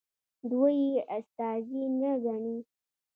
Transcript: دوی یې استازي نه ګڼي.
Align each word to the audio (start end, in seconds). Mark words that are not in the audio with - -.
دوی 0.49 0.75
یې 0.91 1.01
استازي 1.17 1.83
نه 1.99 2.11
ګڼي. 2.23 2.57